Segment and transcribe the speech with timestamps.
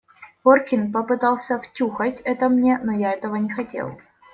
[0.43, 3.99] Горкин попытался втюхать это мне, но я этого не хотел.